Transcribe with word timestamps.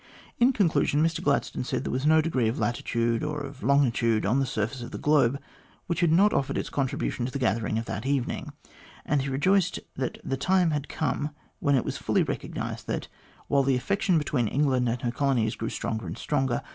In 0.39 0.51
conclusion, 0.51 1.03
Mr 1.03 1.21
Gladstone 1.23 1.63
said 1.63 1.83
there 1.83 1.91
was 1.91 2.07
no 2.07 2.21
degree 2.21 2.47
of 2.47 2.57
latitude 2.57 3.23
or 3.23 3.39
of 3.41 3.61
longitude 3.61 4.25
on 4.25 4.39
the 4.39 4.47
surface 4.47 4.81
of 4.81 4.89
the 4.89 4.97
globe 4.97 5.39
which 5.85 5.99
had 5.99 6.11
not 6.11 6.33
offered 6.33 6.57
its 6.57 6.71
contribution 6.71 7.27
to 7.27 7.31
the 7.31 7.37
gathering 7.37 7.77
of 7.77 7.85
that 7.85 8.03
evening, 8.03 8.51
and 9.05 9.21
he 9.21 9.29
rejoiced 9.29 9.79
that 9.95 10.17
the 10.23 10.37
time 10.37 10.71
had 10.71 10.89
come 10.89 11.35
when 11.59 11.75
it 11.75 11.85
was 11.85 11.99
fully 11.99 12.23
recognised 12.23 12.87
that, 12.87 13.09
while 13.47 13.61
the 13.61 13.75
affection 13.75 14.17
between 14.17 14.47
England 14.47 14.89
and 14.89 15.03
her 15.03 15.11
colonies 15.11 15.55
grew 15.55 15.69
stronger 15.69 16.07
and 16.07 16.17
stronger 16.17 16.63